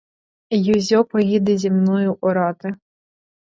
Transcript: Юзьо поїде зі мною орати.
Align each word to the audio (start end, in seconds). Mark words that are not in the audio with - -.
Юзьо 0.59 1.05
поїде 1.05 1.57
зі 1.57 1.71
мною 1.71 2.17
орати. 2.21 2.75